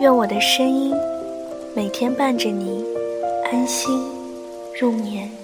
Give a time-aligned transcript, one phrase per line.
[0.00, 0.94] 愿我的声音
[1.76, 2.82] 每天伴着你
[3.52, 4.02] 安心
[4.80, 5.39] 入眠。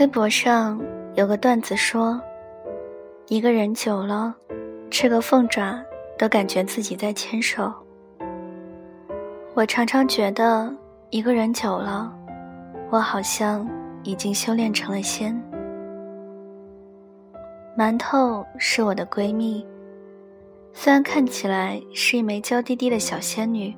[0.00, 0.80] 微博上
[1.14, 2.18] 有个段子说，
[3.28, 4.34] 一个人久了，
[4.90, 5.78] 吃个凤爪
[6.16, 7.70] 都感觉自己在牵手。
[9.52, 10.74] 我常常觉得，
[11.10, 12.10] 一个人久了，
[12.88, 13.68] 我好像
[14.02, 15.38] 已经修炼成了仙。
[17.76, 19.66] 馒头是我的闺蜜，
[20.72, 23.76] 虽然看起来是一枚娇滴滴的小仙女，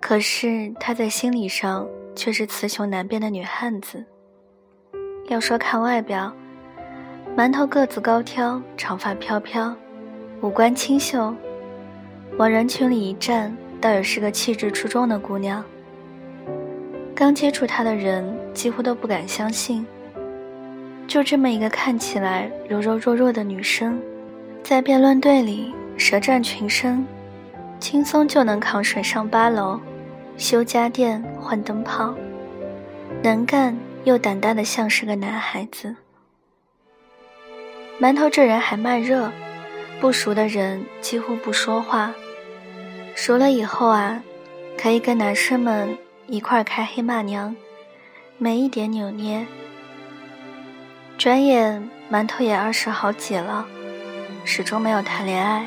[0.00, 4.02] 可是她在心理上却是雌雄难辨的女汉子。
[5.28, 6.32] 要说看外表，
[7.36, 9.74] 馒头个子高挑，长发飘飘，
[10.40, 11.32] 五官清秀，
[12.36, 15.64] 往人群里一站，倒也是个气质出众的姑娘。
[17.14, 19.86] 刚接触她的人几乎都不敢相信，
[21.06, 23.98] 就这么一个看起来柔柔弱弱的女生，
[24.62, 27.06] 在辩论队里舌战群生，
[27.78, 29.78] 轻松就能扛水上八楼，
[30.36, 32.12] 修家电换灯泡，
[33.22, 33.74] 能干。
[34.04, 35.96] 又胆大的像是个男孩子。
[38.00, 39.30] 馒头这人还慢热，
[40.00, 42.12] 不熟的人几乎不说话，
[43.14, 44.22] 熟了以后啊，
[44.76, 45.96] 可以跟男生们
[46.26, 47.54] 一块开黑骂娘，
[48.38, 49.46] 没一点扭捏。
[51.16, 53.64] 转眼馒头也二十好几了，
[54.44, 55.64] 始终没有谈恋爱。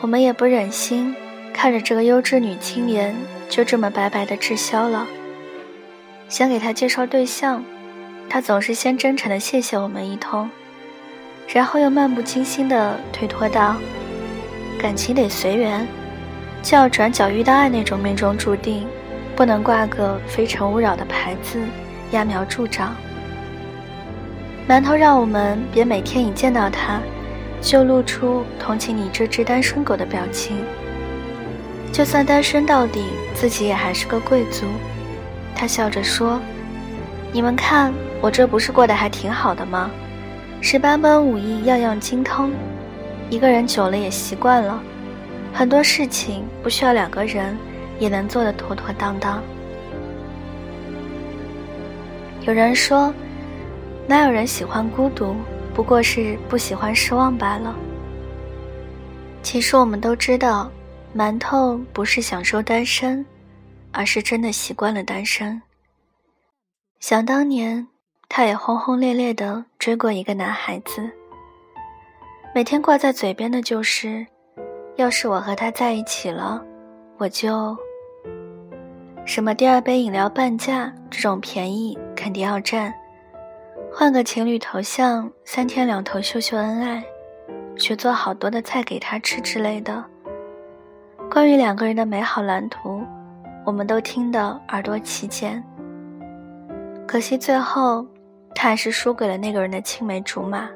[0.00, 1.14] 我们也不忍心
[1.52, 3.14] 看着这个优质女青年
[3.50, 5.06] 就这么白白的滞销了。
[6.34, 7.62] 想给他介绍对象，
[8.28, 10.50] 他总是先真诚的谢谢我们一通，
[11.46, 13.76] 然后又漫不经心的推脱道
[14.76, 15.86] ：“感情得随缘，
[16.60, 18.84] 就要转角遇到爱那种命中注定，
[19.36, 21.60] 不能挂个非诚勿扰的牌子，
[22.10, 22.96] 揠苗助长。”
[24.68, 27.00] 馒头让我们别每天一见到他，
[27.62, 30.56] 就露出同情你这只单身狗的表情。
[31.92, 33.04] 就算单身到底，
[33.36, 34.66] 自己也还是个贵族。
[35.54, 36.40] 他笑着说
[37.32, 39.90] ：“你们看，我这不是过得还挺好的吗？
[40.60, 42.52] 十八般武艺样样精通，
[43.30, 44.80] 一个人久了也习惯了，
[45.52, 47.56] 很多事情不需要两个人
[47.98, 49.42] 也能做得妥妥当当。”
[52.46, 53.14] 有人说
[54.06, 55.36] ：“哪有人喜欢孤独？
[55.72, 57.74] 不过是不喜欢失望罢了。”
[59.42, 60.70] 其实我们都知道，
[61.16, 63.24] 馒头不是享受单身。
[63.94, 65.62] 而是真的习惯了单身。
[66.98, 67.86] 想当年，
[68.28, 71.08] 他也轰轰烈烈的追过一个男孩子，
[72.54, 74.26] 每天挂在嘴边的就是
[74.96, 76.62] ：“要是我和他在一起了，
[77.18, 77.76] 我就……
[79.24, 82.92] 什么第二杯饮料半价这种便宜肯定要占，
[83.92, 87.04] 换个情侣头像，三天两头秀秀恩爱，
[87.76, 90.04] 学做好多的菜给他吃之类的。
[91.30, 93.02] 关于两个人的美好蓝图。”
[93.64, 95.62] 我们都听得耳朵起茧，
[97.06, 98.06] 可惜最后
[98.54, 100.68] 他还是输给了那个人的青梅竹马。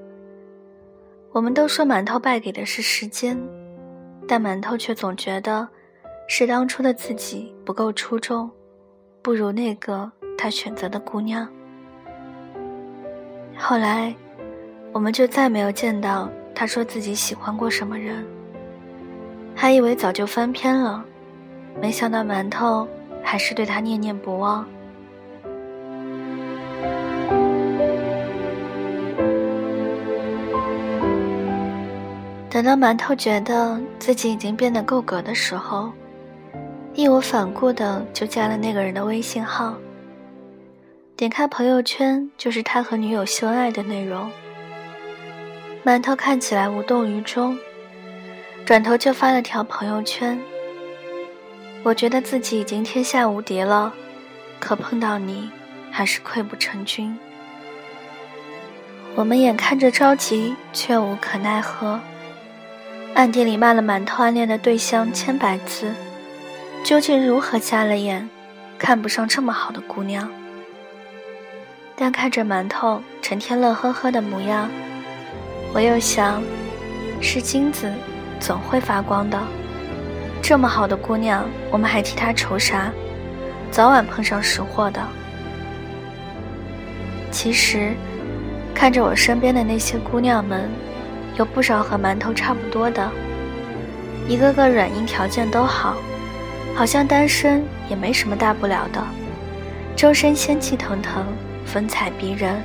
[1.33, 3.39] 我们都说馒头败给的是时间，
[4.27, 5.68] 但馒头却总觉得
[6.27, 8.51] 是当初的自己不够出众，
[9.21, 11.47] 不如那个他选择的姑娘。
[13.54, 14.15] 后来，
[14.92, 18.24] 我们就再没有见到他说自己喜欢过什么人，
[19.54, 21.04] 还以为早就翻篇了。
[21.80, 22.88] 没想到馒头
[23.22, 24.66] 还是对他念念不忘。
[32.50, 35.92] 等到馒头觉得自己已经变得够格的时候，
[36.94, 39.76] 义无反顾的就加了那个人的微信号。
[41.14, 44.28] 点开朋友圈，就是他和女友秀恩爱的内容。
[45.84, 47.56] 馒头看起来无动于衷，
[48.64, 50.38] 转头就发了条朋友圈。
[51.84, 53.92] 我觉得自己已经天下无敌了，
[54.59, 55.51] 可碰到你，
[55.91, 57.16] 还是溃不成军。
[59.15, 61.98] 我们眼看着着急，却无可奈何。
[63.15, 65.92] 暗地里骂了馒头暗恋的对象千百次，
[66.84, 68.28] 究竟如何瞎了眼，
[68.78, 70.28] 看不上这么好的姑娘？
[71.97, 74.69] 但看着馒头成天乐呵呵的模样，
[75.72, 76.42] 我又想，
[77.21, 77.92] 是金子，
[78.39, 79.41] 总会发光的。
[80.48, 82.91] 这么好的姑娘，我们还替她愁啥？
[83.71, 84.98] 早晚碰上识货的。
[87.30, 87.92] 其实，
[88.74, 90.66] 看着我身边的那些姑娘们。
[91.36, 93.10] 有不少和馒头差不多的，
[94.27, 95.98] 一个个软硬条件都好，
[96.74, 99.04] 好像单身也没什么大不了的，
[99.95, 101.27] 周身仙气腾腾，
[101.66, 102.59] 风采逼人。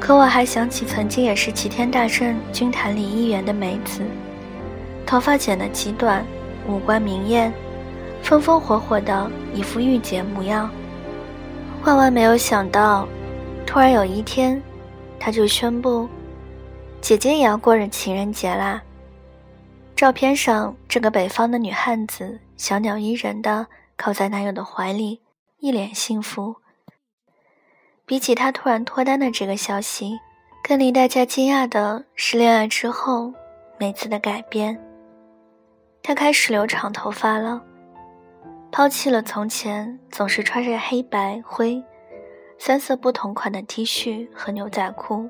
[0.00, 4.00] 可我还想起曾经也是齐天大圣军团里一员的梅子，
[5.04, 6.24] 头发剪得极短，
[6.68, 7.52] 五官明艳，
[8.22, 10.70] 风风火火的一副御姐模样。
[11.84, 13.06] 万万没有想到，
[13.64, 14.60] 突然有一天，
[15.18, 16.08] 他就宣布。
[17.00, 18.82] 姐姐也要过着情人节啦。
[19.94, 23.66] 照片上，这个北方的女汉子小鸟依人的
[23.96, 25.20] 靠在男友的怀里，
[25.60, 26.56] 一脸幸福。
[28.04, 30.18] 比起她突然脱单的这个消息，
[30.62, 33.32] 更令大家惊讶的是，恋爱之后
[33.78, 34.76] 梅子的改变。
[36.06, 37.60] 她开始留长头发了，
[38.70, 41.82] 抛弃了从前总是穿着黑白灰
[42.58, 45.28] 三色不同款的 T 恤和牛仔裤。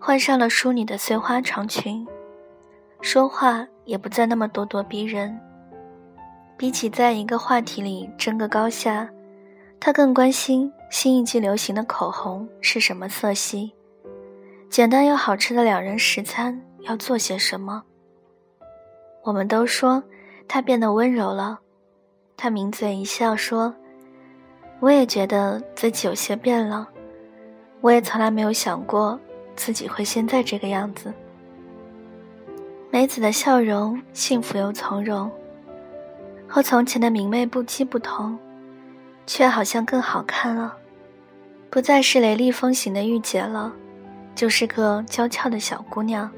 [0.00, 2.08] 换上了淑女的碎花长裙，
[3.02, 5.38] 说话也不再那么咄咄逼人。
[6.56, 9.06] 比起在一个话题里争个高下，
[9.78, 13.74] 他更关心新一季流行的口红是什么色系，
[14.70, 17.82] 简单又好吃的两人食餐要做些什么。
[19.22, 20.02] 我们都说
[20.48, 21.60] 他变得温柔了，
[22.36, 23.74] 他抿嘴一笑说
[24.80, 26.88] ：“我也觉得自己有些变了，
[27.80, 29.18] 我也从来没有想过。”
[29.54, 31.12] 自己会现在这个样子。
[32.90, 35.30] 梅子的笑容幸福又从容，
[36.48, 38.36] 和从前的明媚不羁不同，
[39.26, 40.74] 却好像更好看了。
[41.68, 43.70] 不再是雷厉风行的御姐了，
[44.34, 46.28] 就是个娇俏的小姑娘。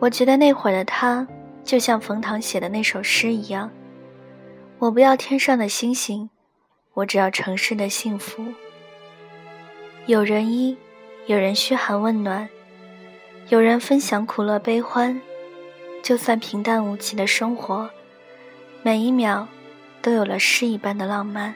[0.00, 1.26] 我觉得那会儿的他，
[1.62, 3.70] 就像冯唐写的那首诗一样
[4.80, 6.28] ：“我不要天上的星星，
[6.94, 8.44] 我只要城市的幸福。”
[10.06, 10.76] 有人依。
[11.26, 12.48] 有人嘘寒问暖，
[13.50, 15.20] 有人分享苦乐悲欢，
[16.02, 17.88] 就算平淡无奇的生活，
[18.82, 19.46] 每一秒
[20.02, 21.54] 都有了诗一般的浪漫。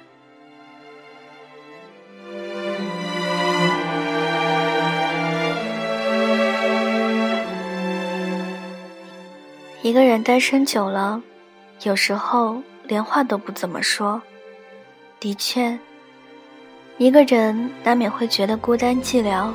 [9.85, 11.21] 一个人单身久了，
[11.83, 14.23] 有时候连话都不怎么说。
[15.21, 15.79] 的确。
[16.97, 19.53] 一个人难免会觉得孤单寂寥，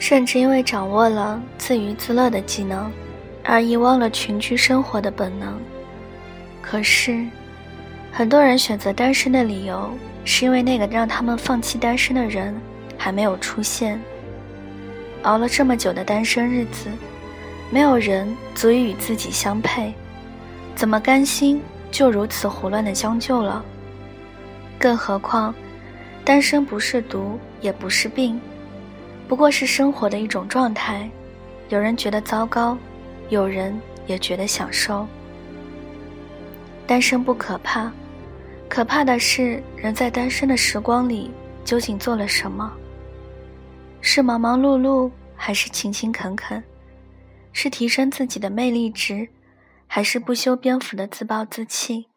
[0.00, 2.90] 甚至因为掌握了自娱自乐的技能，
[3.44, 5.56] 而遗忘了群居生活的本能。
[6.60, 7.24] 可是，
[8.10, 12.52] 很多人选择单身的理由，是因为那个让他们放弃单身的人
[12.96, 14.00] 还没有出现。
[15.22, 16.90] 熬了这么久的单身日子，
[17.70, 19.92] 没有人足以与自己相配，
[20.74, 21.60] 怎么甘心
[21.90, 23.64] 就如此胡乱的将就了？
[24.78, 25.54] 更何况。
[26.24, 28.38] 单身不是毒，也不是病，
[29.26, 31.08] 不过是生活的一种状态。
[31.70, 32.76] 有人觉得糟糕，
[33.30, 33.74] 有人
[34.06, 35.06] 也觉得享受。
[36.86, 37.90] 单身不可怕，
[38.68, 41.30] 可怕的是人在单身的时光里
[41.64, 42.70] 究竟做了什么？
[44.02, 46.62] 是忙忙碌碌，还是勤勤恳恳？
[47.52, 49.28] 是提升自己的魅力值，
[49.86, 52.08] 还是不修边幅的自暴自弃？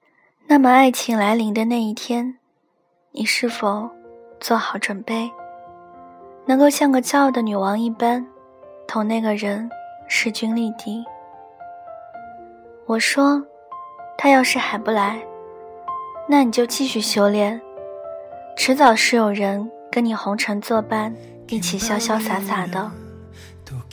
[0.48, 2.38] 那么，爱情来临的那一天，
[3.12, 3.90] 你是否？
[4.40, 5.30] 做好准备，
[6.48, 8.26] 能够像个骄傲的女王一般，
[8.88, 9.70] 同那个人
[10.08, 11.06] 势均力敌。
[12.88, 13.46] 我说，
[14.18, 15.22] 他要是还不来，
[16.28, 17.62] 那你就继续修炼，
[18.58, 21.16] 迟早是有人跟你红尘作伴，
[21.48, 22.92] 一起潇潇洒洒的。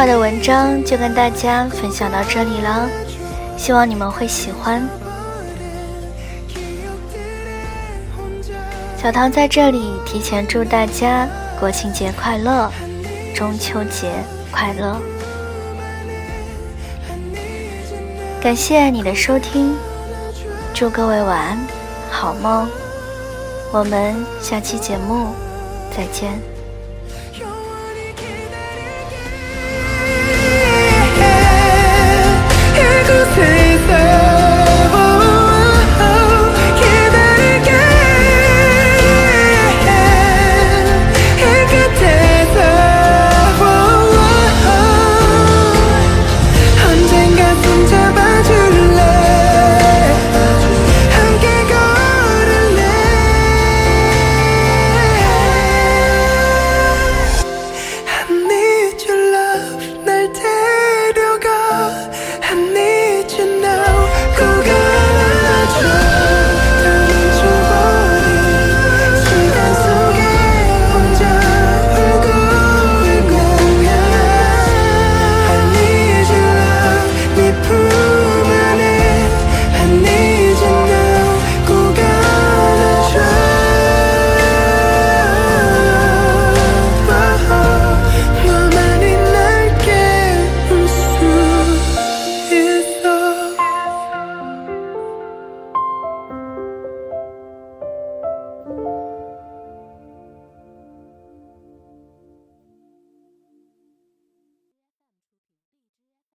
[0.00, 2.88] 今晚的文章就跟大家分享到这里了，
[3.58, 4.82] 希望你们会喜欢。
[8.96, 11.28] 小唐在这里提前祝大家
[11.60, 12.72] 国庆节快乐，
[13.34, 14.10] 中秋节
[14.50, 14.96] 快乐！
[18.40, 19.76] 感谢你的收听，
[20.72, 21.58] 祝各位晚安，
[22.10, 22.66] 好梦。
[23.70, 25.34] 我们下期节目
[25.94, 26.40] 再见。